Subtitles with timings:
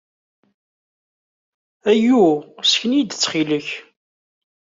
[1.91, 2.25] Ayu!
[2.63, 3.67] Sken-iyi-d, ttxil-k!